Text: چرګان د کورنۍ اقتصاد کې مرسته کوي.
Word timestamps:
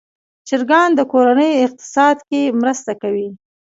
چرګان 0.47 0.89
د 0.95 1.01
کورنۍ 1.11 1.51
اقتصاد 1.65 2.17
کې 2.29 2.41
مرسته 2.61 2.91
کوي. 3.01 3.29